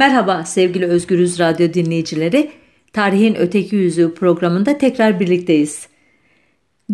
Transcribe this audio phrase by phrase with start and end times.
[0.00, 2.50] Merhaba sevgili Özgürüz Radyo dinleyicileri.
[2.92, 5.88] Tarihin Öteki Yüzü programında tekrar birlikteyiz.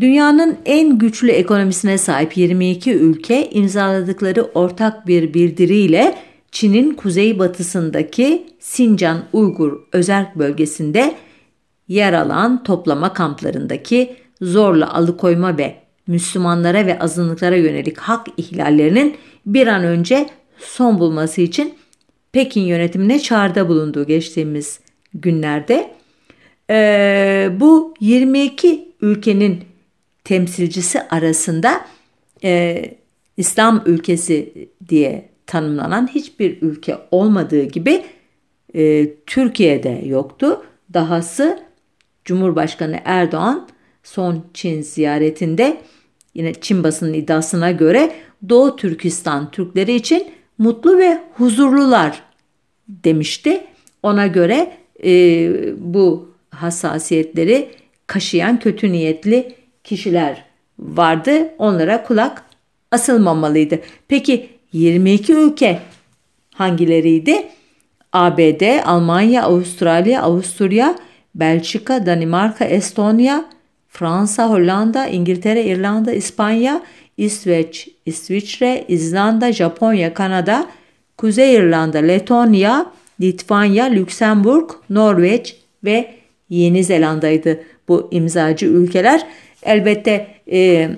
[0.01, 6.19] Dünyanın en güçlü ekonomisine sahip 22 ülke imzaladıkları ortak bir bildiriyle
[6.51, 11.15] Çin'in kuzeybatısındaki Sincan Uygur özerk bölgesinde
[11.89, 15.77] yer alan toplama kamplarındaki zorla alıkoyma ve
[16.07, 19.17] Müslümanlara ve azınlıklara yönelik hak ihlallerinin
[19.47, 20.29] bir an önce
[20.59, 21.75] son bulması için
[22.37, 24.81] Pekin yönetimine çağrıda bulunduğu geçtiğimiz
[25.15, 25.91] günlerde
[26.71, 29.65] e, bu 22 ülkenin
[30.25, 31.87] temsilcisi arasında
[32.45, 32.85] e,
[33.37, 38.05] İslam ülkesi diye tanımlanan hiçbir ülke olmadığı gibi
[38.75, 40.63] e, Türkiye'de yoktu.
[40.95, 41.59] Dahası
[42.25, 43.69] Cumhurbaşkanı Erdoğan
[44.03, 45.81] son Çin ziyaretinde
[46.35, 48.13] yine Çin basının iddiasına göre
[48.49, 50.27] Doğu Türkistan Türkleri için
[50.59, 52.26] mutlu ve huzurlular
[52.89, 53.61] demişti.
[54.03, 54.73] Ona göre
[55.05, 55.11] e,
[55.79, 57.69] bu hassasiyetleri
[58.07, 60.45] kaşıyan kötü niyetli kişiler
[60.79, 61.49] vardı.
[61.59, 62.45] Onlara kulak
[62.91, 63.81] asılmamalıydı.
[64.09, 65.79] Peki 22 ülke
[66.55, 67.47] hangileriydi?
[68.13, 70.99] ABD, Almanya, Avustralya, Avusturya,
[71.35, 73.45] Belçika, Danimarka, Estonya,
[73.89, 76.83] Fransa, Hollanda, İngiltere, İrlanda, İspanya,
[77.17, 80.67] İsveç, İsviçre, İzlanda, Japonya, Kanada,
[81.17, 86.15] Kuzey İrlanda, Letonya, Litvanya, Lüksemburg, Norveç ve
[86.49, 89.27] Yeni Zelanda'ydı bu imzacı ülkeler.
[89.63, 90.91] Elbette e,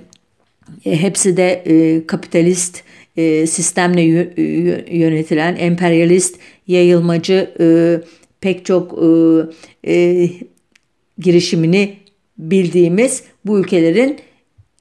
[0.84, 2.82] hepsi de e, kapitalist
[3.16, 4.02] e, sistemle
[4.96, 7.66] yönetilen emperyalist, yayılmacı e,
[8.40, 8.98] pek çok
[9.84, 10.30] e, e,
[11.18, 11.96] girişimini
[12.38, 14.18] bildiğimiz bu ülkelerin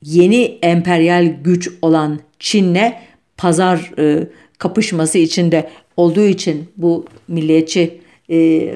[0.03, 2.93] yeni emperyal güç olan Çin'le
[3.37, 4.27] pazar e,
[4.57, 8.69] kapışması içinde olduğu için bu milliyetçi e,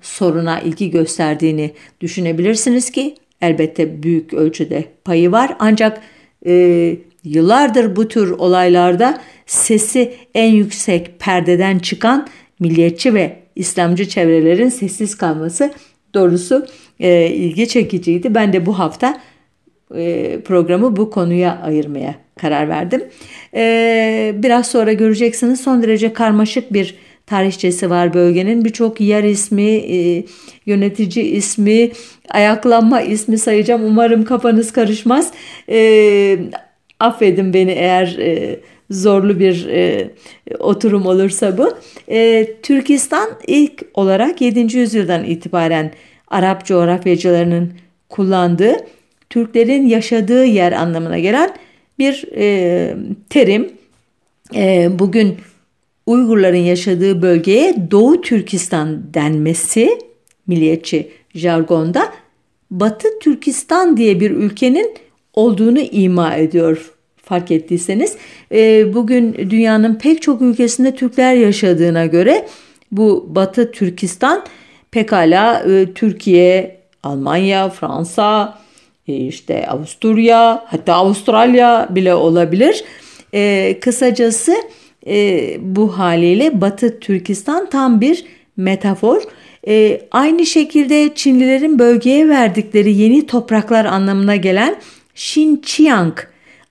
[0.00, 5.56] soruna ilgi gösterdiğini düşünebilirsiniz ki elbette büyük ölçüde payı var.
[5.58, 6.00] Ancak
[6.46, 12.28] e, yıllardır bu tür olaylarda sesi en yüksek perdeden çıkan
[12.60, 15.72] milliyetçi ve İslamcı çevrelerin sessiz kalması
[16.14, 16.66] doğrusu
[17.00, 18.34] e, ilgi çekiciydi.
[18.34, 19.20] Ben de bu hafta
[20.44, 23.04] programı bu konuya ayırmaya karar verdim.
[23.54, 26.94] E, biraz sonra göreceksiniz son derece karmaşık bir
[27.26, 28.64] tarihçesi var bölgenin.
[28.64, 30.24] Birçok yer ismi, e,
[30.66, 31.90] yönetici ismi,
[32.30, 33.84] ayaklanma ismi sayacağım.
[33.84, 35.32] Umarım kafanız karışmaz.
[35.68, 36.38] E,
[37.00, 38.60] affedin beni eğer e,
[38.90, 40.10] zorlu bir e,
[40.58, 41.72] oturum olursa bu.
[42.08, 44.76] E, Türkistan ilk olarak 7.
[44.76, 45.92] yüzyıldan itibaren
[46.28, 47.72] Arap coğrafyacılarının
[48.08, 48.76] kullandığı
[49.36, 51.50] Türklerin yaşadığı yer anlamına gelen
[51.98, 52.96] bir e,
[53.30, 53.70] terim.
[54.54, 55.36] E, bugün
[56.06, 59.98] Uygurların yaşadığı bölgeye Doğu Türkistan denmesi
[60.46, 62.12] milliyetçi jargonda
[62.70, 64.94] Batı Türkistan diye bir ülkenin
[65.34, 66.92] olduğunu ima ediyor
[67.22, 68.16] fark ettiyseniz.
[68.52, 72.48] E, bugün dünyanın pek çok ülkesinde Türkler yaşadığına göre
[72.92, 74.44] bu Batı Türkistan
[74.90, 78.65] pekala e, Türkiye, Almanya, Fransa,
[79.06, 82.84] işte Avusturya hatta Avustralya bile olabilir.
[83.34, 84.54] E, kısacası
[85.06, 88.24] e, bu haliyle Batı Türkistan tam bir
[88.56, 89.22] metafor.
[89.68, 94.76] E, aynı şekilde Çinlilerin bölgeye verdikleri yeni topraklar anlamına gelen
[95.14, 96.18] Xinjiang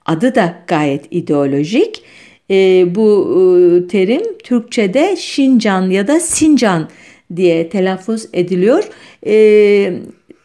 [0.06, 2.04] adı da gayet ideolojik.
[2.52, 6.90] E, bu e, terim Türkçe'de Şincan ya da Sincan
[7.36, 8.90] diye telaffuz ediliyor.
[9.26, 9.94] E,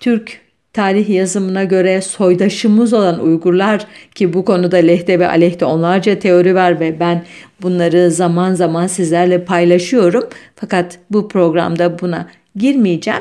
[0.00, 0.40] Türk
[0.80, 6.80] tarih yazımına göre soydaşımız olan Uygurlar ki bu konuda lehte ve aleyhte onlarca teori var
[6.80, 7.24] ve ben
[7.62, 10.24] bunları zaman zaman sizlerle paylaşıyorum.
[10.56, 13.20] Fakat bu programda buna girmeyeceğim.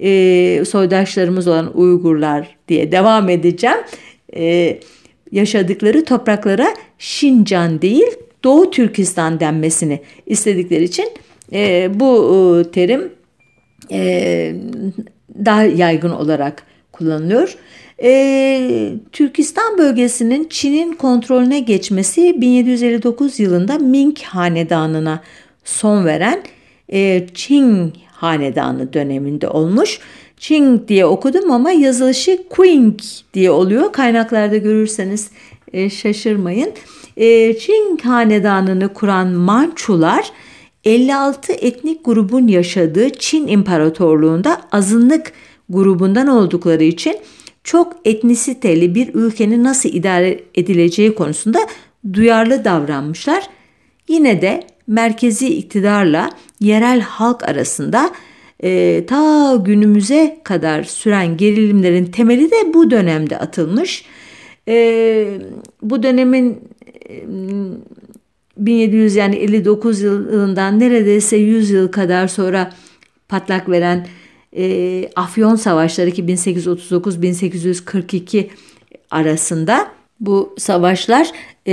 [0.00, 3.78] Ee, soydaşlarımız olan Uygurlar diye devam edeceğim.
[4.36, 4.80] Ee,
[5.32, 6.66] yaşadıkları topraklara
[6.98, 8.10] Şincan değil
[8.44, 11.08] Doğu Türkistan denmesini istedikleri için
[11.52, 13.12] e, bu e, terim
[13.92, 14.54] e,
[15.44, 16.70] daha yaygın olarak
[17.00, 17.56] kullanılıyor.
[18.02, 25.22] E, Türkistan bölgesinin Çin'in kontrolüne geçmesi 1759 yılında Ming Hanedanı'na
[25.64, 26.42] son veren
[26.92, 30.00] e, Qing Hanedanı döneminde olmuş.
[30.36, 33.00] Qing diye okudum ama yazılışı Qing
[33.34, 33.92] diye oluyor.
[33.92, 35.30] Kaynaklarda görürseniz
[35.72, 36.72] e, şaşırmayın.
[37.16, 40.32] E, Qing Hanedanı'nı kuran Mançular
[40.84, 45.32] 56 etnik grubun yaşadığı Çin İmparatorluğu'nda azınlık
[45.70, 47.16] grubundan oldukları için
[47.64, 51.58] çok etnisiteli bir ülkenin nasıl idare edileceği konusunda
[52.12, 53.46] duyarlı davranmışlar.
[54.08, 56.30] Yine de merkezi iktidarla
[56.60, 58.10] yerel halk arasında
[58.62, 64.04] e, ta günümüze kadar süren gerilimlerin temeli de bu dönemde atılmış.
[64.68, 65.26] E,
[65.82, 66.58] bu dönemin
[67.08, 67.24] e,
[68.56, 72.70] 1700 yani 59 yılından neredeyse 100 yıl kadar sonra
[73.28, 74.06] patlak veren
[74.56, 78.46] e, Afyon Savaşları ki 1839-1842
[79.10, 81.30] arasında bu savaşlar
[81.66, 81.72] e,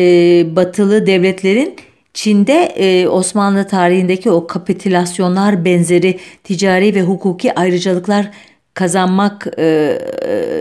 [0.55, 1.75] batılı devletlerin
[2.13, 8.31] Çin'de e, Osmanlı tarihindeki o kapitülasyonlar benzeri ticari ve hukuki ayrıcalıklar
[8.73, 9.97] kazanmak e,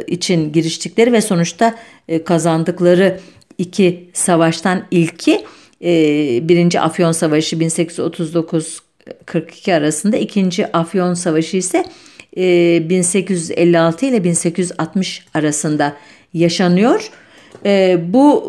[0.06, 1.74] için giriştikleri ve sonuçta
[2.08, 3.20] e, kazandıkları
[3.58, 5.44] iki savaştan ilki
[5.82, 5.88] e,
[6.48, 8.85] birinci Afyon Savaşı 1839
[9.26, 11.84] 42 arasında ikinci Afyon Savaşı ise
[12.36, 15.96] e, 1856 ile 1860 arasında
[16.34, 17.10] yaşanıyor.
[17.64, 18.44] E, bu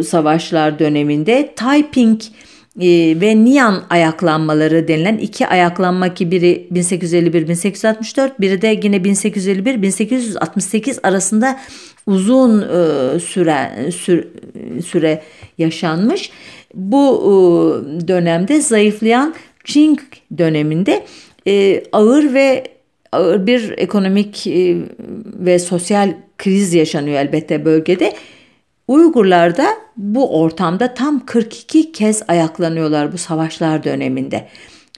[0.00, 2.20] e, savaşlar döneminde Taiping
[2.80, 11.58] e, ve Nian ayaklanmaları denilen iki ayaklanma ki biri 1851-1864 biri de yine 1851-1868 arasında
[12.06, 12.64] uzun e,
[13.20, 14.28] süre, süre,
[14.86, 15.22] süre
[15.58, 16.30] yaşanmış.
[16.74, 17.28] Bu e,
[18.08, 19.34] dönemde zayıflayan
[19.72, 19.98] Qing
[20.38, 21.04] döneminde
[21.46, 22.64] e, ağır ve
[23.12, 24.76] ağır bir ekonomik e,
[25.24, 28.12] ve sosyal kriz yaşanıyor elbette bölgede.
[28.88, 34.48] Uygurlar da bu ortamda tam 42 kez ayaklanıyorlar bu savaşlar döneminde.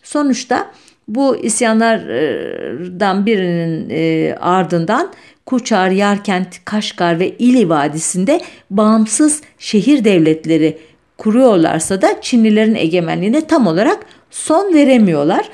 [0.02, 0.70] Sonuçta
[1.08, 5.12] bu isyanlardan birinin e, ardından
[5.46, 8.40] Kuçar, Yarkent, Kaşgar ve İli Vadisi'nde
[8.70, 10.78] bağımsız şehir devletleri
[11.18, 15.48] kuruyorlarsa da Çinlilerin egemenliğine tam olarak son veremiyorlar.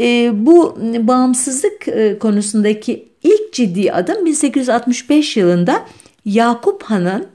[0.00, 5.84] E, bu bağımsızlık e, konusundaki ilk ciddi adım 1865 yılında
[6.24, 7.26] Yakup Han'ın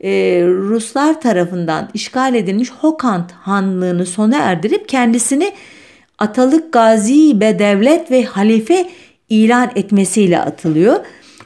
[0.00, 0.10] e,
[0.46, 5.52] Ruslar tarafından işgal edilmiş Hokant Hanlığını sona erdirip kendisini
[6.18, 8.90] Atalık Gazi be devlet ve halife
[9.28, 10.96] ilan etmesiyle atılıyor.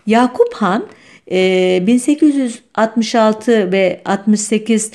[0.07, 0.87] Yakup Han
[1.31, 4.91] e, 1866 ve 68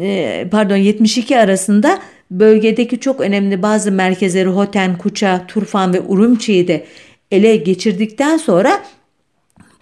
[0.00, 1.98] e, pardon 72 arasında
[2.40, 6.84] bölgedeki çok önemli bazı merkezleri Hoten, Kuça, Turfan ve Urumçi'yi de
[7.30, 8.82] ele geçirdikten sonra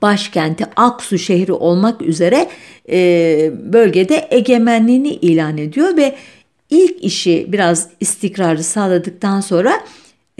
[0.02, 2.48] başkenti Aksu şehri olmak üzere
[2.90, 6.14] e, bölgede egemenliğini ilan ediyor ve
[6.70, 9.72] ilk işi biraz istikrarı sağladıktan sonra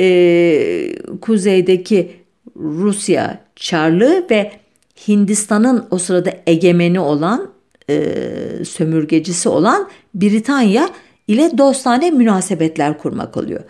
[0.00, 2.10] e, kuzeydeki
[2.56, 4.52] Rusya Çarlığı ve
[5.08, 7.50] Hindistan'ın o sırada egemeni olan
[7.90, 8.14] e,
[8.64, 10.90] sömürgecisi olan Britanya
[11.30, 13.60] ile dostane münasebetler kurmak oluyor.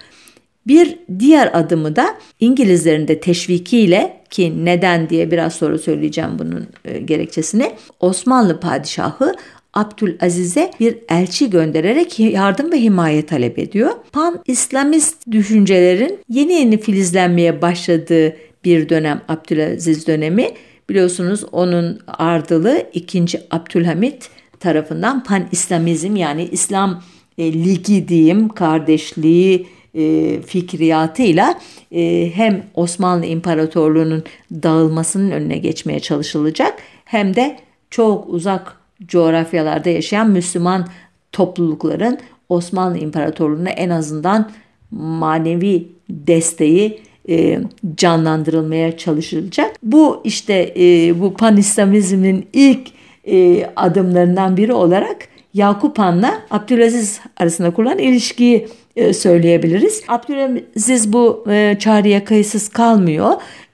[0.66, 6.98] Bir diğer adımı da İngilizlerin de teşvikiyle ki neden diye biraz sonra söyleyeceğim bunun e,
[6.98, 9.34] gerekçesini Osmanlı padişahı
[9.74, 13.90] Abdülaziz'e bir elçi göndererek yardım ve himaye talep ediyor.
[14.12, 20.48] Pan İslamist düşüncelerin yeni yeni filizlenmeye başladığı bir dönem Abdülaziz dönemi.
[20.88, 23.26] Biliyorsunuz onun ardılı 2.
[23.50, 24.30] Abdülhamit
[24.60, 27.02] tarafından Pan İslamizm yani İslam
[27.38, 31.61] e, ligi diyeyim kardeşliği e, fikriyatıyla
[31.93, 36.75] e, hem Osmanlı İmparatorluğu'nun dağılmasının önüne geçmeye çalışılacak
[37.05, 37.56] hem de
[37.91, 40.88] çok uzak coğrafyalarda yaşayan Müslüman
[41.32, 42.19] toplulukların
[42.49, 44.50] Osmanlı İmparatorluğu'na en azından
[44.91, 47.59] manevi desteği e,
[47.96, 49.77] canlandırılmaya çalışılacak.
[49.82, 52.89] Bu işte e, bu panislamizmin ilk
[53.27, 55.17] e, adımlarından biri olarak
[55.54, 60.02] Yakup Han'la Abdülaziz arasında kurulan ilişkiyi e, söyleyebiliriz.
[60.08, 63.30] Abdülaziz bu e, çağrıya kayıtsız kalmıyor.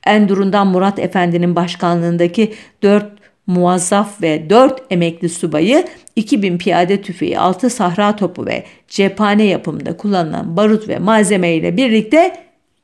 [0.07, 3.07] Endurun'dan Murat Efendi'nin başkanlığındaki 4
[3.47, 5.85] muazzaf ve 4 emekli subayı
[6.17, 12.37] 2000 piyade tüfeği, 6 sahra topu ve cephane yapımında kullanılan barut ve malzeme ile birlikte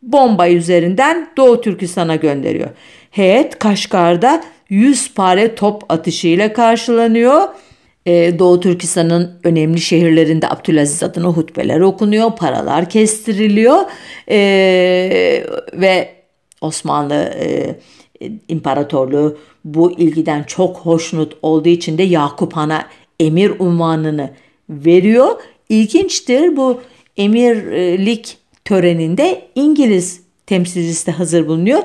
[0.02, 2.68] bomba üzerinden Doğu Türkistan'a gönderiyor.
[3.10, 7.48] Heyet Kaşgar'da 100 pare top atışı ile karşılanıyor
[8.38, 13.76] Doğu Türkistan'ın önemli şehirlerinde Abdülaziz adına hutbeler okunuyor, paralar kestiriliyor
[14.28, 16.08] ee, ve
[16.60, 17.76] Osmanlı e,
[18.48, 22.88] İmparatorluğu bu ilgiden çok hoşnut olduğu için de Yakup Han'a
[23.20, 24.30] emir unvanını
[24.70, 25.40] veriyor.
[25.68, 26.80] İlginçtir bu
[27.16, 31.82] emirlik töreninde İngiliz temsilcisi de hazır bulunuyor.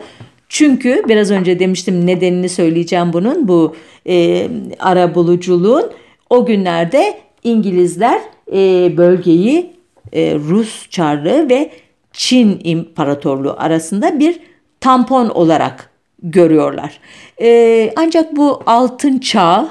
[0.50, 3.76] Çünkü biraz önce demiştim nedenini söyleyeceğim bunun bu
[4.08, 4.48] e,
[4.80, 5.92] ara buluculuğun
[6.30, 9.72] o günlerde İngilizler e, bölgeyi
[10.14, 11.72] e, Rus Çarlığı ve
[12.14, 14.40] Çin İmparatorluğu arasında bir
[14.80, 15.90] tampon olarak
[16.24, 17.00] görüyorlar.
[17.42, 19.70] E, ancak bu altın çağ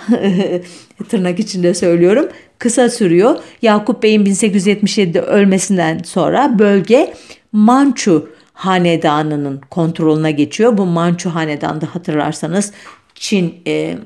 [1.09, 3.39] tırnak içinde söylüyorum kısa sürüyor.
[3.63, 7.15] Yakup Bey'in 1877'de ölmesinden sonra bölge
[7.53, 10.79] Mançu hanedanının kontrolüne geçiyor.
[10.79, 12.73] Bu Mançu hanedanı hatırlarsanız
[13.15, 13.99] Çin e,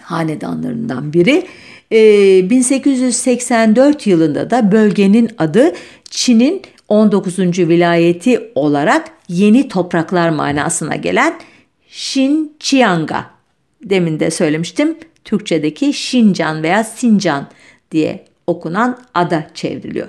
[0.00, 1.46] hanedanlarından biri.
[1.92, 5.72] E, 1884 yılında da bölgenin adı
[6.10, 7.38] Çin'in 19.
[7.38, 11.38] vilayeti olarak yeni topraklar manasına gelen
[11.90, 13.30] Xinjiang'a
[13.84, 17.46] demin de söylemiştim Türkçedeki Şincan veya Sincan
[17.90, 20.08] diye okunan ada çevriliyor.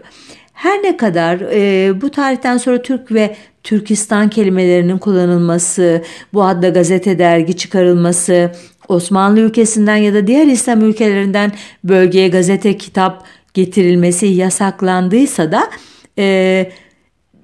[0.53, 7.19] Her ne kadar e, bu tarihten sonra Türk ve Türkistan kelimelerinin kullanılması, bu adla gazete
[7.19, 8.51] dergi çıkarılması,
[8.89, 11.51] Osmanlı ülkesinden ya da diğer İslam ülkelerinden
[11.83, 15.69] bölgeye gazete kitap getirilmesi yasaklandıysa da
[16.17, 16.71] e,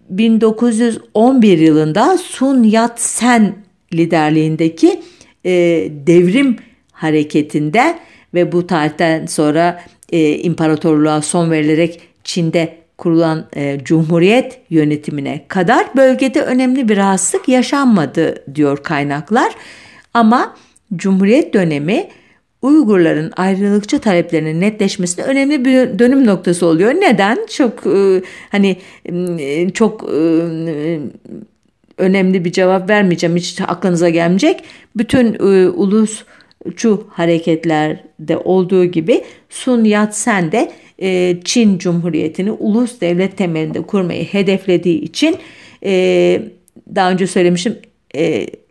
[0.10, 3.56] 1911 yılında Sun Yat-sen
[3.94, 5.02] liderliğindeki
[5.46, 5.52] e,
[6.08, 6.56] devrim
[6.92, 8.00] hareketinde
[8.34, 16.42] ve bu tarihten sonra e, imparatorluğa son verilerek Çin'de kurulan e, cumhuriyet yönetimine kadar bölgede
[16.42, 19.54] önemli bir rahatsızlık yaşanmadı diyor kaynaklar.
[20.14, 20.56] Ama
[20.96, 22.10] cumhuriyet dönemi
[22.66, 26.92] Uygurların ayrılıkçı taleplerinin netleşmesinde önemli bir dönüm noktası oluyor.
[26.92, 27.38] Neden?
[27.50, 28.78] Çok e, hani
[29.40, 30.20] e, çok e,
[31.98, 33.36] önemli bir cevap vermeyeceğim.
[33.36, 34.64] Hiç aklınıza gelmeyecek.
[34.96, 43.82] Bütün e, ulusçu hareketlerde olduğu gibi Sun Yat-sen de e, Çin Cumhuriyeti'ni ulus devlet temelinde
[43.82, 45.38] kurmayı hedeflediği için
[45.84, 46.42] e,
[46.96, 47.78] daha önce söylemişim e,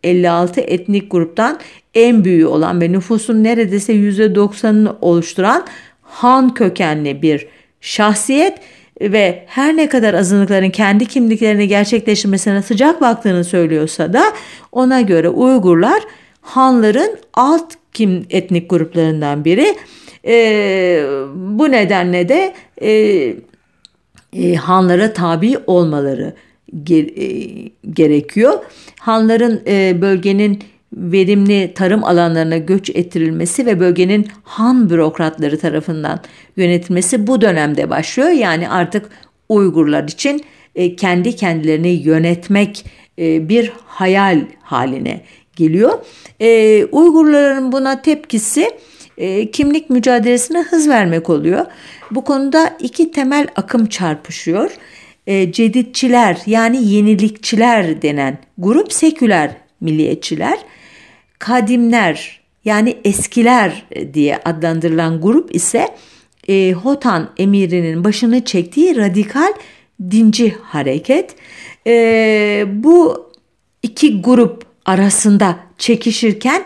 [0.03, 1.59] 56 etnik gruptan
[1.95, 5.67] en büyüğü olan ve nüfusun neredeyse %90'ını oluşturan
[6.03, 7.47] Han kökenli bir
[7.81, 8.59] şahsiyet
[9.01, 14.23] ve her ne kadar azınlıkların kendi kimliklerini gerçekleştirmesine sıcak baktığını söylüyorsa da
[14.73, 16.03] ona göre Uygurlar
[16.41, 19.77] Hanların alt kim etnik gruplarından biri.
[20.27, 22.91] E, bu nedenle de e,
[24.33, 26.35] e, Hanlara tabi olmaları e,
[27.93, 28.53] gerekiyor.
[29.01, 30.63] Hanların e, bölgenin
[30.93, 36.21] verimli tarım alanlarına göç ettirilmesi ve bölgenin Han bürokratları tarafından
[36.57, 38.29] yönetilmesi bu dönemde başlıyor.
[38.29, 39.11] Yani artık
[39.49, 42.85] Uygurlar için e, kendi kendilerini yönetmek
[43.19, 45.21] bir hayal haline
[45.57, 45.93] geliyor.
[46.93, 48.71] Uygurların buna tepkisi
[49.53, 51.67] kimlik mücadelesine hız vermek oluyor.
[52.11, 54.71] Bu konuda iki temel akım çarpışıyor
[55.27, 60.59] e, ceditçiler yani yenilikçiler denen grup seküler milliyetçiler,
[61.39, 65.89] kadimler yani eskiler diye adlandırılan grup ise
[66.49, 69.53] e, Hotan emirinin başını çektiği radikal
[70.11, 71.37] dinci hareket.
[71.87, 73.31] E, bu
[73.83, 76.65] iki grup arasında çekişirken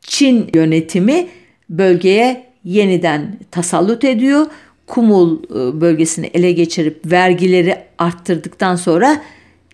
[0.00, 1.26] Çin yönetimi
[1.70, 4.46] bölgeye yeniden tasallut ediyor
[4.92, 9.22] Kumul e, bölgesini ele geçirip vergileri arttırdıktan sonra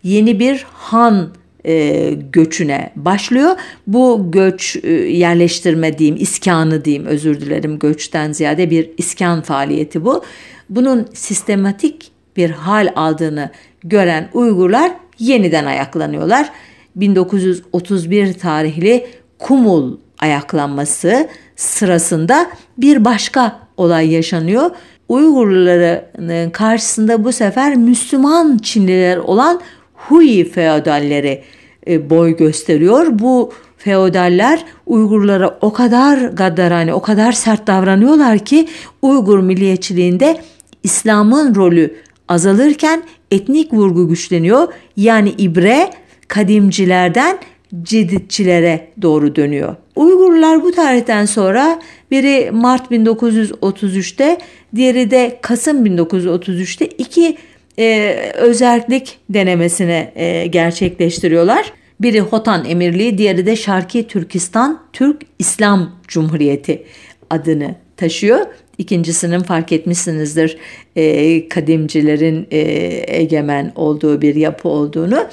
[0.03, 1.35] yeni bir Han
[1.65, 3.57] e, göçüne başlıyor.
[3.87, 10.25] Bu göç e, yerleştirme diyeyim, iskanı diyeyim özür dilerim göçten ziyade bir iskan faaliyeti bu.
[10.71, 13.51] Bunun sistematik bir hal aldığını
[13.85, 16.51] gören Uygurlar yeniden ayaklanıyorlar.
[16.97, 19.07] 1931 tarihli
[19.39, 24.71] Kumul ayaklanması sırasında bir başka olay yaşanıyor.
[25.09, 29.61] Uygurların karşısında bu sefer Müslüman Çinliler olan
[29.95, 31.43] Hui feodalleri
[31.87, 33.07] e, boy gösteriyor.
[33.11, 38.69] Bu feodaller Uygurlara o kadar gaddarane, o kadar sert davranıyorlar ki
[39.03, 40.41] Uygur milliyetçiliğinde
[40.83, 41.95] İslam'ın rolü
[42.29, 44.69] azalırken etnik vurgu güçleniyor.
[44.97, 45.91] Yani ibre
[46.29, 47.39] kadimcilerden
[47.83, 49.77] ceditçilere doğru dönüyor.
[49.97, 51.79] Uygurlar bu tarihten sonra
[52.11, 54.39] biri Mart 1933'te
[54.77, 57.37] diğeri de Kasım 1933'te iki
[57.79, 61.73] e, özellik denemesine e, gerçekleştiriyorlar.
[62.01, 66.83] Biri Hotan Emirliği, diğeri de Şarki Türkistan Türk İslam Cumhuriyeti
[67.31, 68.47] adını taşıyor.
[68.79, 70.59] İkincisinin fark etmişsinizdir
[70.97, 72.59] e, kadimcilerin e,
[73.07, 75.27] egemen olduğu bir yapı olduğunu.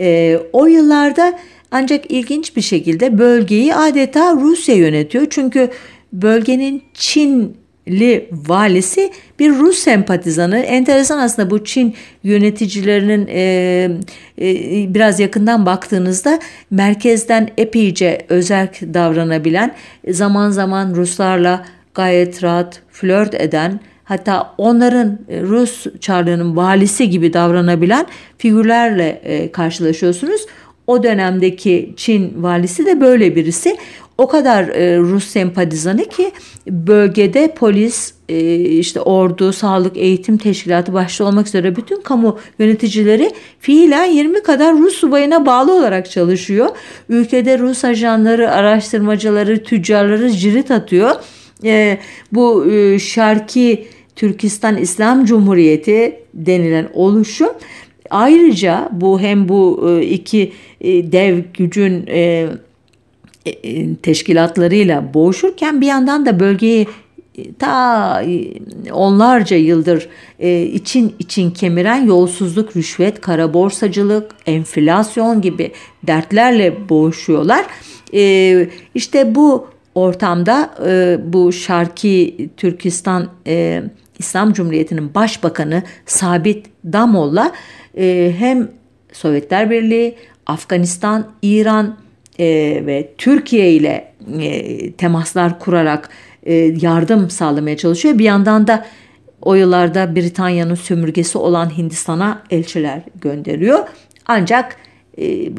[0.00, 1.38] E, o yıllarda
[1.70, 5.26] ancak ilginç bir şekilde bölgeyi adeta Rusya yönetiyor.
[5.30, 5.70] Çünkü
[6.12, 10.58] bölgenin Çinli valisi bir Rus sempatizanı.
[10.58, 13.90] Enteresan aslında bu Çin yöneticilerinin e,
[14.38, 16.38] e, biraz yakından baktığınızda
[16.70, 19.74] merkezden epeyce özerk davranabilen,
[20.08, 28.06] zaman zaman Ruslarla gayet rahat flört eden, hatta onların e, Rus Çarlığı'nın valisi gibi davranabilen
[28.38, 30.46] figürlerle e, karşılaşıyorsunuz.
[30.86, 33.76] O dönemdeki Çin valisi de böyle birisi.
[34.18, 36.32] O kadar e, Rus sempatizanı ki
[36.66, 43.30] bölgede polis, e, işte ordu, sağlık, eğitim teşkilatı başta olmak üzere bütün kamu yöneticileri
[43.60, 46.68] fiilen 20 kadar Rus subayına bağlı olarak çalışıyor.
[47.08, 51.10] Ülkede Rus ajanları, araştırmacıları, tüccarları cirit atıyor.
[51.64, 51.98] E,
[52.32, 57.50] bu e, Şarki Türkistan İslam Cumhuriyeti denilen oluşum
[58.10, 62.48] ayrıca bu hem bu e, iki e, dev gücün e,
[64.02, 66.86] teşkilatlarıyla boğuşurken bir yandan da bölgeyi
[67.58, 68.22] ta
[68.92, 70.08] onlarca yıldır
[70.72, 75.72] için için kemiren yolsuzluk, rüşvet, kara borsacılık, enflasyon gibi
[76.06, 77.66] dertlerle boğuşuyorlar.
[78.94, 80.74] İşte bu ortamda
[81.32, 83.28] bu Şarki Türkistan
[84.18, 87.52] İslam Cumhuriyeti'nin başbakanı Sabit Damol'la
[87.98, 88.68] e, hem
[89.12, 90.14] Sovyetler Birliği,
[90.46, 91.96] Afganistan, İran
[92.38, 92.46] e,
[92.86, 96.10] ve Türkiye ile e, temaslar kurarak
[96.42, 98.18] e, yardım sağlamaya çalışıyor.
[98.18, 98.86] Bir yandan da
[99.42, 103.78] o yıllarda Britanya'nın sömürgesi olan Hindistan'a elçiler gönderiyor.
[104.26, 104.76] Ancak
[105.18, 105.50] e,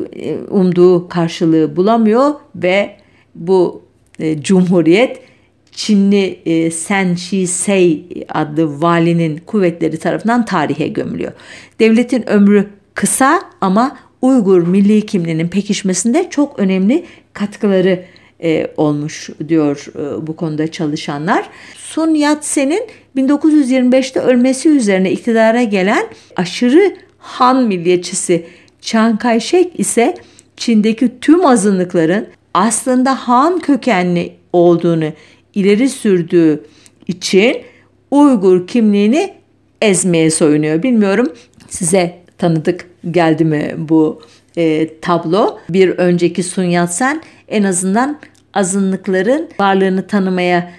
[0.50, 2.96] umduğu karşılığı bulamıyor ve
[3.36, 3.82] bu
[4.20, 5.20] e, cumhuriyet
[5.72, 11.32] Çinli e, Sen Shi Sei adlı valinin kuvvetleri tarafından tarihe gömülüyor.
[11.80, 18.04] Devletin ömrü kısa ama Uygur milli kimliğinin pekişmesinde çok önemli katkıları
[18.44, 21.50] e, olmuş diyor e, bu konuda çalışanlar.
[21.76, 22.84] Sun Yat-sen'in
[23.16, 28.46] 1925'te ölmesi üzerine iktidara gelen aşırı Han milliyetçisi
[28.82, 30.16] Chiang Kai-shek ise
[30.58, 35.14] Çin'deki tüm azınlıkların aslında Han kökenli olduğunu
[35.54, 36.64] ileri sürdüğü
[37.08, 37.58] için
[38.12, 39.34] Uygur kimliğini
[39.82, 40.84] ezmeye soyunuyor.
[40.84, 41.34] Bilmiyorum
[41.70, 44.22] size tanıdık geldi mi bu
[44.58, 45.60] e, tablo?
[45.70, 48.18] Bir önceki Sun Yat-sen en azından
[48.54, 50.72] azınlıkların varlığını tanımaya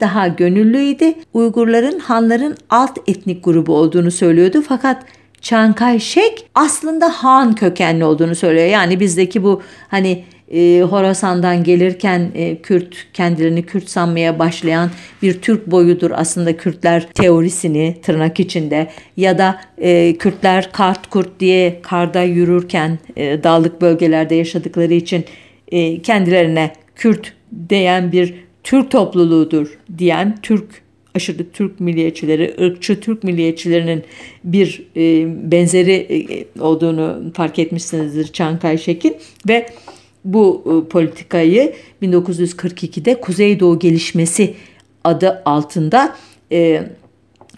[0.00, 1.14] daha gönüllüydü.
[1.32, 5.02] Uygurların Hanların alt etnik grubu olduğunu söylüyordu fakat
[5.40, 8.66] Chiang Kai-shek aslında Han kökenli olduğunu söylüyor.
[8.66, 10.24] Yani bizdeki bu hani
[10.54, 14.90] e, Horasan'dan gelirken e, Kürt kendilerini Kürt sanmaya başlayan
[15.22, 18.90] bir Türk boyudur aslında Kürtler teorisini tırnak içinde.
[19.16, 25.24] Ya da e, Kürtler kart kurt diye karda yürürken e, dağlık bölgelerde yaşadıkları için
[25.68, 27.32] e, kendilerine Kürt
[27.68, 34.02] diyen bir Türk topluluğudur diyen Türk aşırı Türk milliyetçileri, ırkçı Türk milliyetçilerinin
[34.44, 39.16] bir e, benzeri e, olduğunu fark etmişsinizdir Çankay Şek'in.
[39.48, 39.66] Ve
[40.24, 44.54] bu e, politikayı 1942'de Kuzeydoğu Gelişmesi
[45.04, 46.16] adı altında
[46.52, 46.82] e,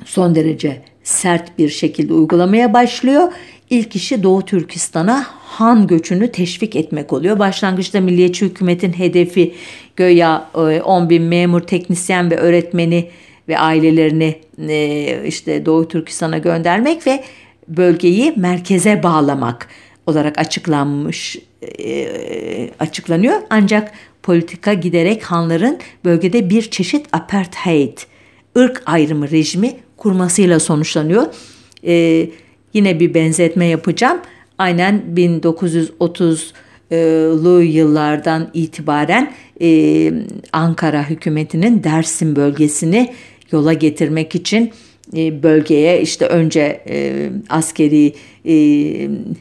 [0.04, 3.32] son derece sert bir şekilde uygulamaya başlıyor.
[3.70, 7.38] İlk işi Doğu Türkistan'a Han göçünü teşvik etmek oluyor.
[7.38, 9.54] Başlangıçta milliyetçi hükümetin hedefi
[9.96, 13.08] göya 10 e, bin memur, teknisyen ve öğretmeni
[13.48, 14.38] ve ailelerini
[15.26, 17.24] işte Doğu Türkistan'a göndermek ve
[17.68, 19.68] bölgeyi merkeze bağlamak
[20.06, 23.34] olarak açıklanmış e, açıklanıyor.
[23.50, 23.92] Ancak
[24.22, 27.98] politika giderek Hanların bölgede bir çeşit apartheid,
[28.58, 31.26] ırk ayrımı rejimi kurmasıyla sonuçlanıyor.
[31.86, 32.26] E,
[32.72, 34.20] yine bir benzetme yapacağım.
[34.58, 40.12] Aynen 1930'lu yıllardan itibaren e,
[40.52, 43.14] Ankara hükümetinin Dersim bölgesini
[43.52, 44.72] yola getirmek için
[45.14, 48.12] bölgeye işte önce e, askeri
[48.46, 48.54] e,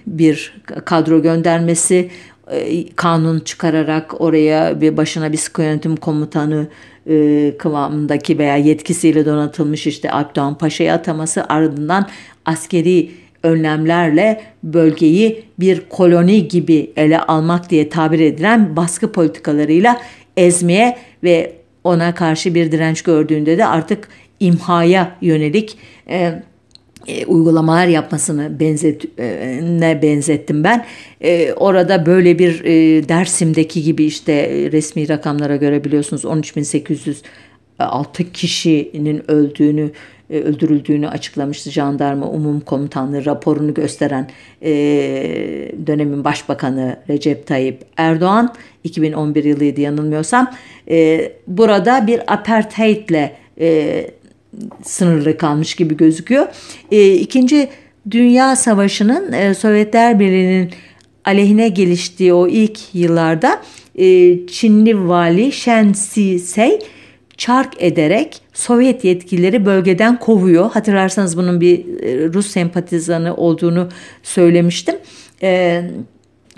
[0.08, 2.10] bir kadro göndermesi,
[2.52, 6.68] e, kanun çıkararak oraya bir başına bir sıkı yönetim komutanı
[7.10, 12.10] e, kıvamındaki veya yetkisiyle donatılmış işte Alpdoğan Paşa'ya ataması ardından
[12.46, 13.12] askeri
[13.44, 20.02] önlemlerle bölgeyi bir koloni gibi ele almak diye tabir edilen baskı politikalarıyla
[20.38, 24.08] ezmeye ve ona karşı bir direnç gördüğünde de artık
[24.40, 25.78] imhaya yönelik
[26.10, 26.44] e,
[27.08, 30.86] e, uygulamalar yapmasını benzet e, ne benzettim ben.
[31.22, 39.32] E, orada böyle bir e, Dersim'deki gibi işte e, resmi rakamlara göre biliyorsunuz 13.806 kişinin
[39.32, 39.92] öldüğünü
[40.30, 44.30] e, öldürüldüğünü açıklamıştı jandarma umum komutanlığı raporunu gösteren
[44.62, 44.72] e,
[45.88, 50.52] dönemin başbakanı Recep Tayyip Erdoğan 2011 yılıydı yanılmıyorsam
[50.90, 54.08] e, burada bir apartheidle e,
[54.84, 56.48] sınırlı kalmış gibi gözüküyor.
[56.92, 57.70] E, İkinci
[58.12, 60.70] Dünya Savaşı'nın e, Sovyetler Birliği'nin
[61.26, 63.62] aleyhine geliştiği o ilk yıllarda
[63.96, 66.80] e, Çinli vali Shen Si-sei
[67.38, 70.72] çark ederek Sovyet yetkilileri bölgeden kovuyor.
[70.72, 73.90] Hatırlarsanız bunun bir e, Rus sempatizanı olduğunu
[74.24, 74.96] söylemiştim.
[75.42, 75.82] E,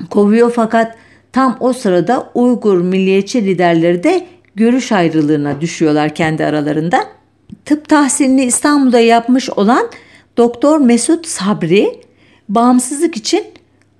[0.09, 0.95] kovuyor fakat
[1.31, 7.16] tam o sırada Uygur milliyetçi liderleri de görüş ayrılığına düşüyorlar kendi aralarında.
[7.65, 9.89] Tıp tahsilini İstanbul'da yapmış olan
[10.37, 12.01] Doktor Mesut Sabri
[12.49, 13.43] bağımsızlık için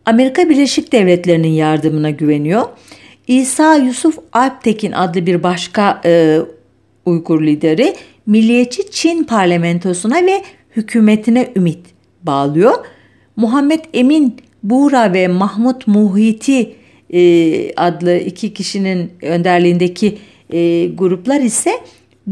[0.06, 2.64] Amerika Birleşik Devletleri'nin yardımına güveniyor.
[3.28, 6.40] İsa Yusuf Alptekin adlı bir başka e,
[7.06, 10.44] Uygur lideri milliyetçi Çin parlamentosuna ve
[10.76, 11.80] hükümetine ümit
[12.24, 12.86] bağlıyor.
[13.36, 16.76] Muhammed Emin Buğra ve Mahmut Muhiti
[17.14, 20.18] e, adlı iki kişinin önderliğindeki
[20.54, 21.72] e, gruplar ise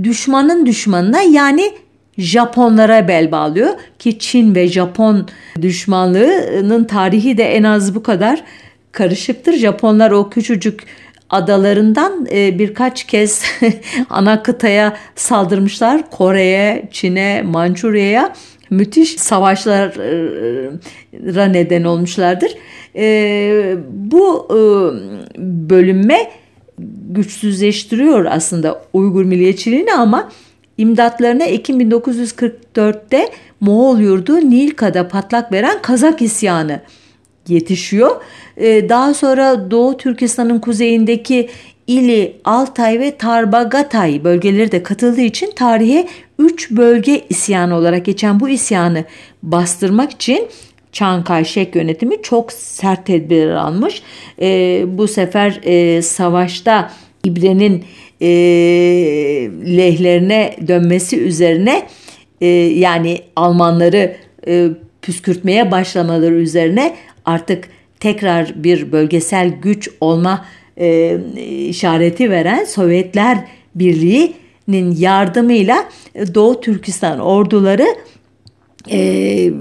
[0.03, 1.71] düşmanın düşmanına yani
[2.17, 5.27] Japonlara bel bağlıyor ki Çin ve Japon
[5.61, 8.43] düşmanlığının tarihi de en az bu kadar
[8.91, 9.53] karışıktır.
[9.53, 10.83] Japonlar o küçücük
[11.29, 13.43] adalarından e, birkaç kez
[14.09, 16.09] ana kıtaya saldırmışlar.
[16.11, 18.33] Kore'ye, Çin'e, Mançurya'ya
[18.69, 22.51] müthiş savaşlara neden olmuşlardır.
[22.95, 24.59] E, bu e,
[25.69, 26.31] bölünme
[27.09, 30.31] güçsüzleştiriyor aslında Uygur milliyetçiliğini ama
[30.77, 36.81] imdatlarına Ekim 1944'te Moğol yurdu Nilka'da patlak veren Kazak isyanı
[37.47, 38.21] yetişiyor.
[38.57, 41.49] Ee, daha sonra Doğu Türkistan'ın kuzeyindeki
[41.87, 46.07] İli, Altay ve Tarbagatay bölgeleri de katıldığı için tarihe
[46.39, 49.03] 3 bölge isyanı olarak geçen bu isyanı
[49.43, 50.47] bastırmak için
[50.95, 54.01] Çankay Şek yönetimi çok sert tedbirler almış.
[54.41, 56.91] E, bu sefer e, savaşta
[57.23, 57.85] İbre'nin
[58.21, 58.27] e,
[59.77, 61.87] lehlerine dönmesi üzerine
[62.41, 64.15] e, yani Almanları
[64.47, 64.67] e,
[65.01, 70.45] püskürtmeye başlamaları üzerine artık tekrar bir bölgesel güç olma
[70.77, 71.17] e,
[71.67, 73.37] işareti veren Sovyetler
[73.75, 75.85] Birliği'nin yardımıyla
[76.33, 77.87] Doğu Türkistan orduları
[78.91, 79.51] e,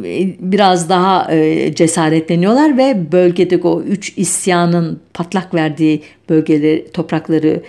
[0.41, 7.63] biraz daha e, cesaretleniyorlar ve bölgedeki o üç isyanın patlak verdiği bölgeleri, toprakları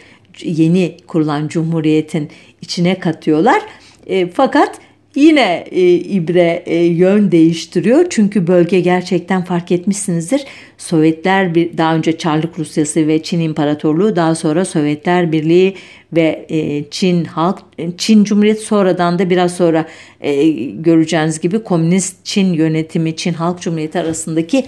[0.43, 2.29] yeni kurulan cumhuriyetin
[2.61, 3.61] içine katıyorlar.
[4.07, 4.79] E, fakat
[5.15, 8.05] yine e, İbre e, yön değiştiriyor.
[8.09, 10.43] Çünkü bölge gerçekten fark etmişsinizdir.
[10.77, 15.75] Sovyetler bir daha önce Çarlık Rusyası ve Çin İmparatorluğu daha sonra Sovyetler Birliği
[16.13, 17.59] ve e, Çin halk
[17.97, 19.85] Çin Cumhuriyeti sonradan da biraz sonra
[20.21, 24.65] e, göreceğiniz gibi komünist Çin yönetimi Çin Halk Cumhuriyeti arasındaki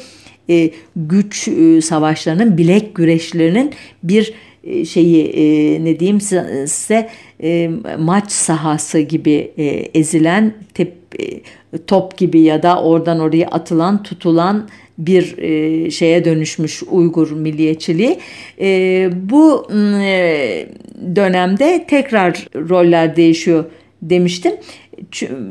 [0.49, 7.09] e, güç e, savaşlarının bilek güreşlerinin bir e, şeyi e, ne diyeyim size
[7.43, 9.65] e, maç sahası gibi e,
[9.99, 11.41] ezilen tep, e,
[11.87, 18.19] top gibi ya da oradan oraya atılan tutulan bir e, şeye dönüşmüş Uygur milliyetçiliği.
[18.61, 19.67] E, bu
[20.01, 20.67] e,
[21.15, 23.65] dönemde tekrar roller değişiyor
[24.01, 24.53] demiştim.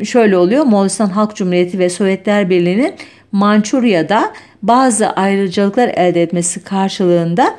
[0.04, 2.94] Şöyle oluyor Moğolistan Halk Cumhuriyeti ve Sovyetler Birliği'nin
[3.32, 7.56] Mançurya'da bazı ayrıcalıklar elde etmesi karşılığında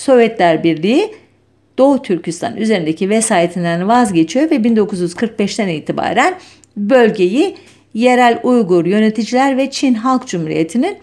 [0.00, 1.14] Sovyetler Birliği
[1.78, 6.34] Doğu Türkistan üzerindeki vesayetinden vazgeçiyor ve 1945'ten itibaren
[6.76, 7.56] bölgeyi
[7.94, 10.98] yerel Uygur yöneticiler ve Çin Halk Cumhuriyeti'nin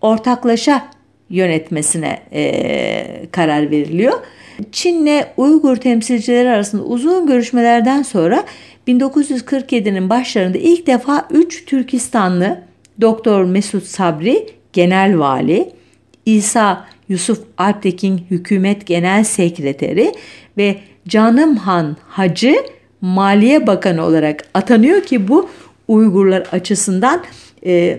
[0.00, 0.88] ortaklaşa
[1.30, 4.14] yönetmesine e, karar veriliyor.
[4.72, 8.44] Çin'le Uygur temsilcileri arasında uzun görüşmelerden sonra
[8.88, 12.62] 1947'nin başlarında ilk defa 3 Türkistanlı
[13.00, 15.72] Doktor Mesut Sabri genel vali,
[16.26, 20.12] İsa Yusuf Alptekin hükümet genel sekreteri
[20.58, 20.76] ve
[21.08, 22.56] Canım Han Hacı
[23.00, 25.48] Maliye Bakanı olarak atanıyor ki bu
[25.88, 27.22] Uygurlar açısından
[27.66, 27.98] e,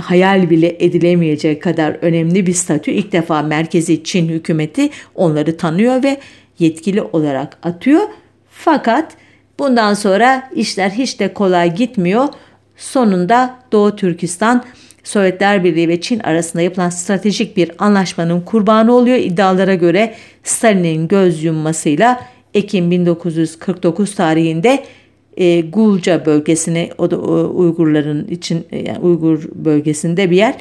[0.00, 2.90] hayal bile edilemeyecek kadar önemli bir statü.
[2.90, 6.20] İlk defa merkezi Çin hükümeti onları tanıyor ve
[6.58, 8.02] yetkili olarak atıyor.
[8.50, 9.12] Fakat
[9.58, 12.28] bundan sonra işler hiç de kolay gitmiyor.
[12.76, 14.64] Sonunda Doğu Türkistan
[15.08, 19.16] Sovyetler Birliği ve Çin arasında yapılan stratejik bir anlaşmanın kurbanı oluyor.
[19.16, 22.20] İddialara göre Stalin'in göz yummasıyla
[22.54, 24.84] Ekim 1949 tarihinde
[25.36, 30.54] e, Gulca bölgesini o da o, Uygurların için e, yani Uygur bölgesinde bir yer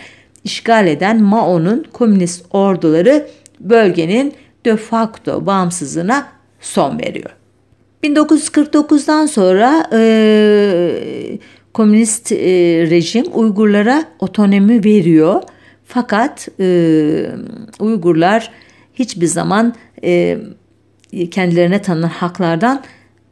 [0.44, 3.28] işgal eden Mao'nun komünist orduları
[3.60, 4.34] bölgenin
[4.66, 6.28] de facto bağımsızlığına
[6.60, 7.36] son veriyor.
[8.04, 11.40] 1949'dan sonra e,
[11.78, 12.38] komünist e,
[12.90, 15.42] rejim Uygurlara otonomi veriyor.
[15.86, 16.66] Fakat e,
[17.80, 18.52] Uygurlar
[18.94, 20.38] hiçbir zaman e,
[21.32, 22.84] kendilerine tanınan haklardan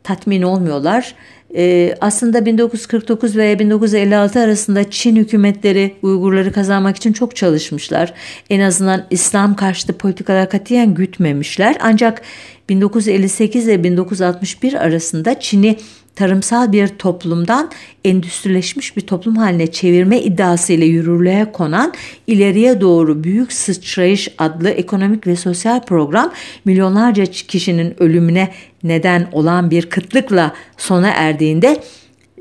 [0.03, 1.15] tatmin olmuyorlar.
[1.57, 8.13] Ee, aslında 1949 ve 1956 arasında Çin hükümetleri Uygurları kazanmak için çok çalışmışlar.
[8.49, 11.75] En azından İslam karşıtı politikalar katiyen gütmemişler.
[11.81, 12.21] Ancak
[12.69, 15.77] 1958 ile 1961 arasında Çin'i
[16.15, 17.71] tarımsal bir toplumdan
[18.03, 21.93] endüstrileşmiş bir toplum haline çevirme iddiasıyla yürürlüğe konan
[22.27, 26.31] ileriye doğru büyük sıçrayış adlı ekonomik ve sosyal program
[26.65, 28.51] milyonlarca kişinin ölümüne
[28.83, 31.81] neden olan bir kıtlıkla sona erdiğinde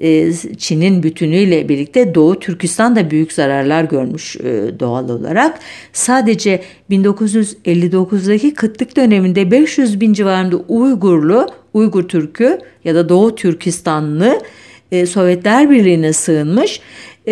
[0.00, 5.58] e, Çin'in bütünüyle birlikte Doğu Türkistan da büyük zararlar görmüş e, doğal olarak.
[5.92, 14.40] Sadece 1959'daki kıtlık döneminde 500 bin civarında Uygurlu, Uygur Türk'ü ya da Doğu Türkistanlı
[14.92, 16.80] e, Sovyetler Birliği'ne sığınmış.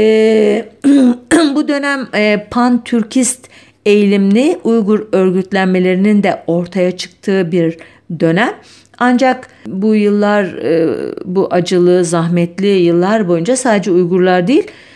[1.55, 2.09] bu dönem
[2.51, 3.41] pan-Türkist
[3.87, 7.77] eğilimli Uygur örgütlenmelerinin de ortaya çıktığı bir
[8.21, 8.55] dönem.
[8.99, 10.89] Ancak bu yıllar, e,
[11.25, 14.92] bu acılı, zahmetli yıllar boyunca sadece Uygurlar değil, e,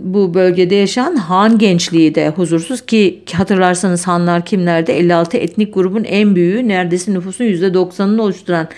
[0.00, 4.92] bu bölgede yaşayan Han gençliği de huzursuz ki hatırlarsanız Hanlar kimlerdi?
[4.92, 8.68] 56 etnik grubun en büyüğü neredeyse nüfusun %90'ını oluşturan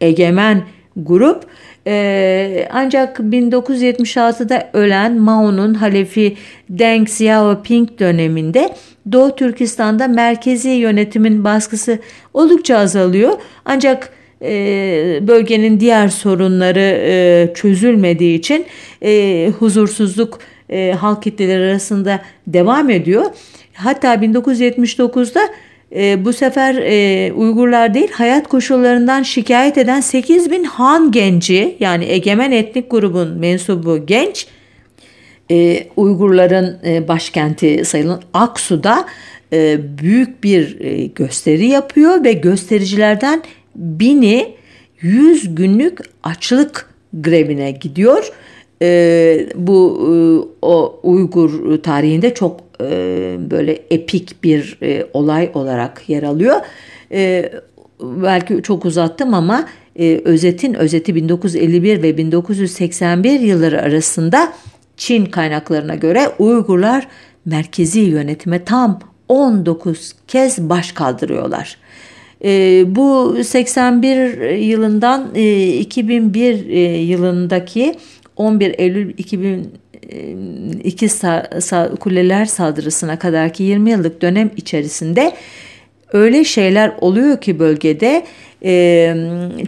[0.00, 0.62] egemen
[0.96, 1.44] grup.
[1.88, 6.36] Ee, ancak 1976'da ölen Mao'nun halefi
[6.70, 8.74] Deng Xiaoping döneminde
[9.12, 11.98] Doğu Türkistan'da merkezi yönetimin baskısı
[12.34, 13.32] oldukça azalıyor.
[13.64, 18.66] Ancak e, bölgenin diğer sorunları e, çözülmediği için
[19.02, 20.38] e, huzursuzluk
[20.70, 23.24] e, halk kitleleri arasında devam ediyor.
[23.74, 25.40] Hatta 1979'da
[25.96, 26.74] e, bu sefer
[27.32, 34.06] Uygurlar değil hayat koşullarından şikayet eden 8 bin Han genci yani egemen etnik grubun mensubu
[34.06, 34.46] genç
[35.96, 39.06] Uygurların başkenti sayılan Aksu'da
[39.98, 40.78] büyük bir
[41.14, 43.42] gösteri yapıyor ve göstericilerden
[43.76, 44.54] bini
[45.00, 48.32] 100 günlük açlık grevine gidiyor.
[48.82, 50.12] E, bu e,
[50.62, 56.56] o Uygur tarihinde çok e, böyle epik bir e, olay olarak yer alıyor.
[57.12, 57.52] E,
[58.00, 64.52] belki çok uzattım ama e, özetin özeti 1951 ve 1981 yılları arasında
[64.96, 67.08] Çin kaynaklarına göre Uygurlar
[67.44, 71.78] merkezi yönetime tam 19 kez baş kaldırıyorlar.
[72.44, 77.94] E, bu 81 yılından e, 2001 e, yılındaki
[78.36, 85.32] 11 Eylül 2002 sa, sa, kuleler saldırısına kadarki 20 yıllık dönem içerisinde
[86.12, 88.24] öyle şeyler oluyor ki bölgede
[88.64, 89.14] e,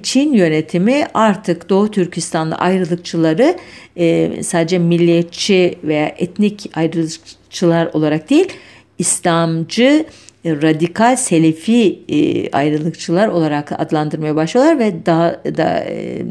[0.03, 3.57] Çin yönetimi artık Doğu Türkistan'da ayrılıkçıları
[3.97, 8.49] e, sadece milliyetçi veya etnik ayrılıkçılar olarak değil
[8.99, 10.07] İslamcı
[10.63, 16.23] radikal Selefi e, ayrılıkçılar olarak adlandırmaya başlıyorlar ve daha da e,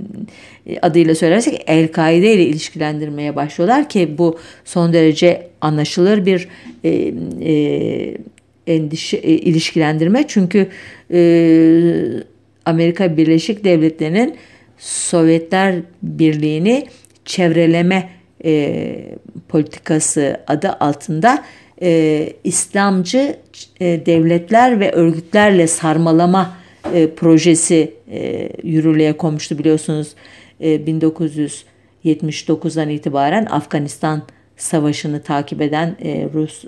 [0.81, 6.47] adıyla söylersek El-Kaide ile ilişkilendirmeye başlıyorlar ki bu son derece anlaşılır bir
[6.83, 8.17] e, e,
[8.67, 10.25] endişe e, ilişkilendirme.
[10.27, 10.67] Çünkü
[11.11, 11.19] e,
[12.65, 14.35] Amerika Birleşik Devletleri'nin
[14.77, 16.87] Sovyetler Birliği'ni
[17.25, 18.09] çevreleme
[18.45, 18.83] e,
[19.47, 21.43] politikası adı altında
[21.81, 23.39] e, İslamcı
[23.79, 26.57] e, devletler ve örgütlerle sarmalama
[26.93, 30.15] e, projesi e, yürürlüğe konmuştu biliyorsunuz.
[30.59, 34.21] E, 1979'dan itibaren Afganistan
[34.57, 36.67] Savaşı'nı takip eden e, Rus e,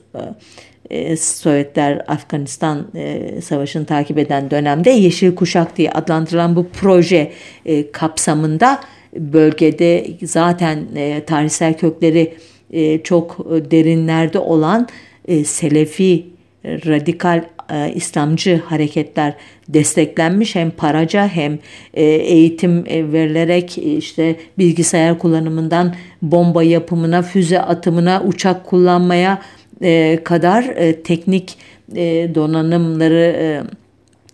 [0.89, 7.31] e, Sovyetler Afganistan e, Savaşı'nı takip eden dönemde Yeşil Kuşak diye adlandırılan bu proje
[7.65, 8.81] e, kapsamında
[9.15, 12.33] bölgede zaten e, tarihsel kökleri
[12.71, 14.87] e, çok derinlerde olan
[15.27, 16.25] e, Selefi
[16.65, 19.33] radikal e, İslamcı hareketler
[19.69, 20.55] desteklenmiş.
[20.55, 21.59] Hem paraca hem
[21.93, 29.41] e, eğitim e, verilerek e, işte bilgisayar kullanımından bomba yapımına, füze atımına, uçak kullanmaya
[29.81, 31.57] e, kadar e, teknik
[31.95, 33.63] e, donanımları e,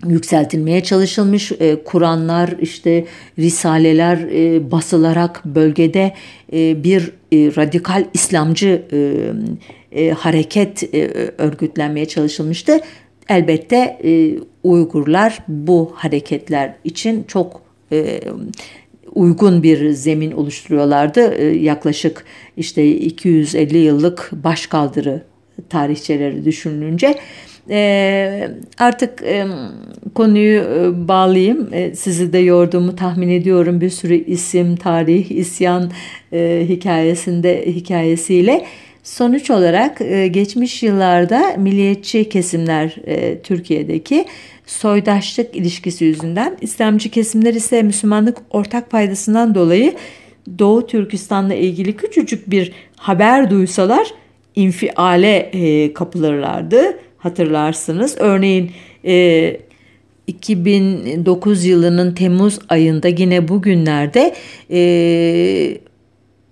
[0.08, 1.52] yükseltilmeye çalışılmış.
[1.52, 3.06] E, Kur'anlar işte
[3.40, 6.14] risaleler e, basılarak bölgede
[6.54, 12.80] e, bir e, radikal İslamcı e, e, hareket e, örgütlenmeye çalışılmıştı.
[13.30, 18.20] Elbette e, Uygurlar bu hareketler için çok e,
[19.16, 21.34] uygun bir zemin oluşturuyorlardı.
[21.34, 22.26] E, yaklaşık
[22.58, 25.24] işte 250 yıllık başkaldırı
[25.70, 27.16] tarihçeleri düşünülünce
[27.70, 29.46] e, artık e,
[30.16, 31.70] konuyu e, bağlayayım.
[31.74, 33.82] E, sizi de yorduğumu tahmin ediyorum.
[33.82, 35.92] Bir sürü isim, tarih, isyan
[36.34, 38.66] e, hikayesinde hikayesiyle.
[39.04, 44.26] Sonuç olarak e, geçmiş yıllarda milliyetçi kesimler e, Türkiye'deki
[44.66, 49.94] soydaşlık ilişkisi yüzünden İslamcı kesimler ise Müslümanlık ortak paydasından dolayı
[50.60, 54.08] Doğu Türkistan'la ilgili küçücük bir haber duysalar
[54.56, 58.16] infiale e, kapılırlardı hatırlarsınız.
[58.20, 58.72] Örneğin
[59.06, 59.58] e,
[60.28, 64.36] 2009 yılının Temmuz ayında yine bugünlerde
[64.72, 64.80] e,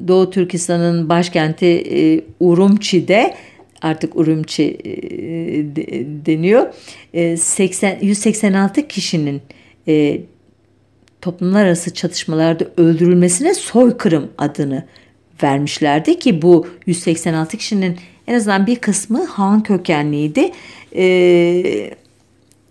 [0.07, 3.33] Doğu Türkistan'ın başkenti e, Urumçi'de
[3.81, 4.91] artık Urumçi e,
[6.25, 6.73] deniyor.
[7.13, 9.41] E, 80 186 kişinin
[9.87, 10.21] e,
[11.21, 14.85] toplumlar arası çatışmalarda öldürülmesine soykırım adını
[15.43, 20.51] vermişlerdi ki bu 186 kişinin en azından bir kısmı Han kökenliydi.
[20.95, 21.03] E,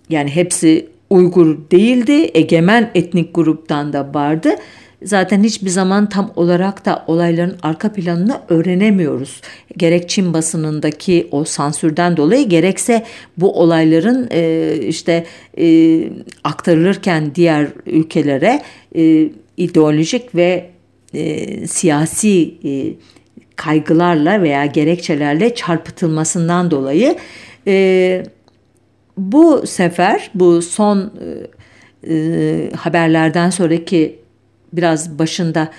[0.09, 2.31] yani hepsi Uygur değildi.
[2.35, 4.51] Egemen etnik gruptan da vardı.
[5.03, 9.41] Zaten hiçbir zaman tam olarak da olayların arka planını öğrenemiyoruz.
[9.77, 13.05] Gerek Çin basınındaki o sansürden dolayı gerekse
[13.37, 15.27] bu olayların e, işte
[15.59, 15.99] e,
[16.45, 18.63] aktarılırken diğer ülkelere
[18.97, 20.71] e, ideolojik ve
[21.15, 22.95] e, siyasi e,
[23.65, 27.17] kaygılarla veya gerekçelerle çarpıtılmasından dolayı
[27.67, 28.23] e,
[29.17, 34.19] bu sefer bu son e, e, haberlerden sonraki
[34.73, 35.71] biraz başında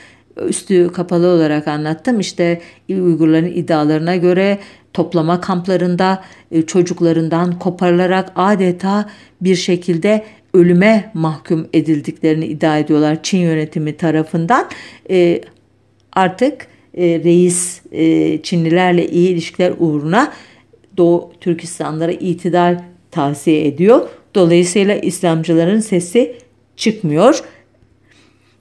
[0.48, 2.19] üstü kapalı olarak anlattım.
[2.19, 4.60] İşte Uygurların iddialarına göre
[4.93, 9.10] toplama kamplarında e, çocuklarından koparılarak adeta
[9.41, 14.69] bir şekilde ölüme mahkum edildiklerini iddia ediyorlar Çin yönetimi tarafından.
[15.10, 15.41] E,
[16.13, 17.82] artık e, reis
[18.43, 20.34] Çinlilerle iyi ilişkiler uğruna
[20.97, 22.79] Doğu Türkistanlara itidal
[23.12, 24.10] tavsiye ediyor.
[24.36, 26.36] Dolayısıyla İslamcıların sesi
[26.75, 27.39] çıkmıyor.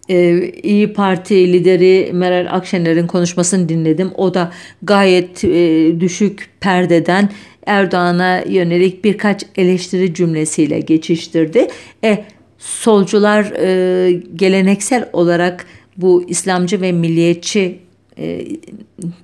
[0.09, 4.11] Ee, İyi Parti lideri Meral Akşener'in konuşmasını dinledim.
[4.17, 7.29] O da gayet e, düşük perdeden
[7.67, 11.69] Erdoğan'a yönelik birkaç eleştiri cümlesiyle geçiştirdi.
[12.05, 12.25] E,
[12.59, 15.67] solcular e, geleneksel olarak
[15.97, 17.79] bu İslamcı ve milliyetçi
[18.19, 18.47] e,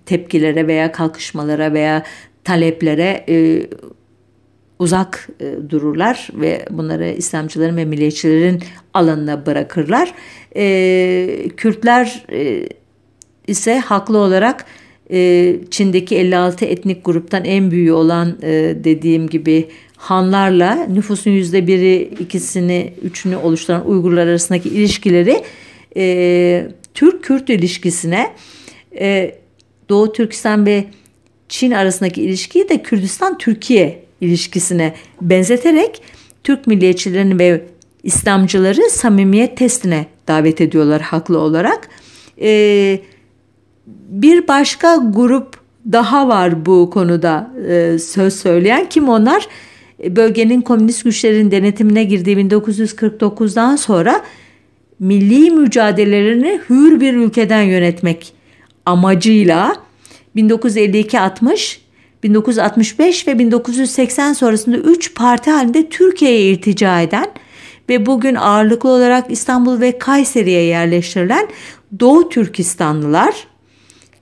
[0.07, 2.03] tepkilere veya kalkışmalara veya
[2.45, 3.67] taleplere e,
[4.79, 8.63] uzak e, dururlar ve bunları İslamcıların ve milliyetçilerin
[8.95, 10.15] alanına bırakırlar.
[10.57, 12.69] E, Kürtler e,
[13.47, 14.65] ise haklı olarak
[15.11, 22.03] e, Çin'deki 56 etnik gruptan en büyüğü olan e, dediğim gibi Hanlarla nüfusun yüzde biri,
[22.21, 25.43] ikisini, üçünü oluşturan Uygurlar arasındaki ilişkileri
[25.97, 28.31] e, Türk-Kürt ilişkisine
[28.95, 29.35] e,
[29.89, 30.85] Doğu Türkistan ve
[31.49, 36.03] Çin arasındaki ilişkiyi de Kürdistan-Türkiye ilişkisine benzeterek
[36.45, 37.65] Türk milliyetçilerini ve
[38.03, 41.89] İslamcıları samimiyet testine davet ediyorlar haklı olarak.
[42.41, 43.01] Ee,
[44.09, 45.57] bir başka grup
[45.93, 48.89] daha var bu konuda e, söz söyleyen.
[48.89, 49.49] Kim onlar?
[50.09, 54.21] Bölgenin komünist güçlerin denetimine girdiği 1949'dan sonra
[54.99, 58.38] milli mücadelelerini hür bir ülkeden yönetmek
[58.89, 59.77] amacıyla
[60.37, 61.79] 1952-60
[62.23, 67.27] 1965 ve 1980 sonrasında 3 parti halinde Türkiye'ye irtica eden
[67.89, 71.49] ve bugün ağırlıklı olarak İstanbul ve Kayseri'ye yerleştirilen
[72.01, 73.35] Doğu Türkistanlılar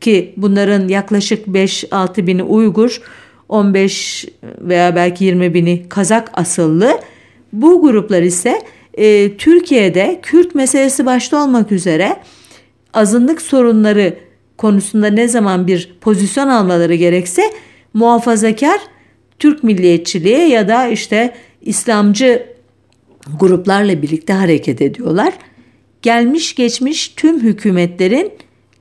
[0.01, 3.01] ki bunların yaklaşık 5-6 bini Uygur,
[3.49, 4.27] 15
[4.61, 7.01] veya belki 20 bini Kazak asıllı.
[7.53, 8.63] Bu gruplar ise
[8.95, 12.17] e, Türkiye'de Kürt meselesi başta olmak üzere
[12.95, 14.26] azınlık sorunları
[14.57, 17.43] konusunda ne zaman bir pozisyon almaları gerekse
[17.95, 18.81] muhafazakar
[19.39, 22.47] Türk milliyetçiliği ya da işte İslamcı
[23.41, 25.35] gruplarla birlikte hareket ediyorlar.
[26.03, 28.33] Gelmiş geçmiş tüm hükümetlerin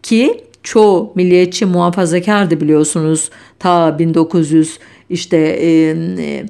[0.03, 6.45] ki çoğu milliyetçi muhafazakardı biliyorsunuz ta 1900 işte e,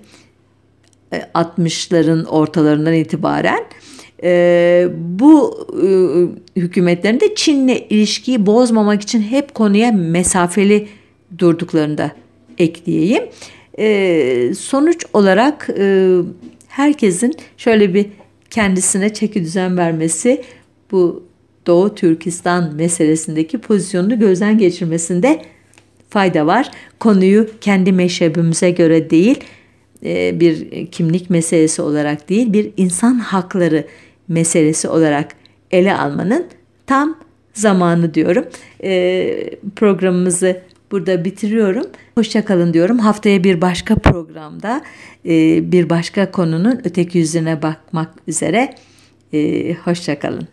[1.34, 3.64] 60'ların ortalarından itibaren
[4.24, 5.68] e, bu
[6.56, 10.88] e, hükümetlerin de Çin'le ilişkiyi bozmamak için hep konuya mesafeli
[11.38, 12.12] durduklarında
[12.58, 13.24] ekleyeyim.
[13.80, 16.18] E, sonuç olarak e,
[16.68, 18.06] herkesin şöyle bir
[18.50, 20.44] kendisine çeki düzen vermesi
[20.92, 21.24] bu
[21.68, 25.42] Doğu Türkistan meselesindeki pozisyonunu gözden geçirmesinde
[26.10, 26.72] fayda var.
[27.00, 29.40] Konuyu kendi meşrebimize göre değil,
[30.06, 33.86] e, bir kimlik meselesi olarak değil, bir insan hakları
[34.28, 35.36] meselesi olarak
[35.72, 36.46] ele almanın
[36.88, 37.18] tam
[37.54, 38.46] zamanı diyorum.
[38.84, 41.86] E, programımızı burada bitiriyorum.
[42.16, 43.00] Hoşçakalın diyorum.
[43.00, 44.82] Haftaya bir başka programda
[45.26, 45.32] e,
[45.72, 48.76] bir başka konunun öteki yüzüne bakmak üzere.
[49.86, 50.48] Hoşçakalın.